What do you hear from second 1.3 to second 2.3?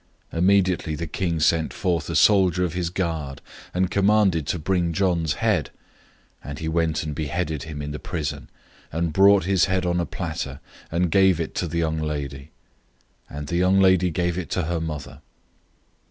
sent out a